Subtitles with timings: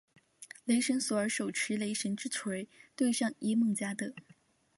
[0.65, 4.15] 雷神索尔手持雷神之锤对上耶梦加得。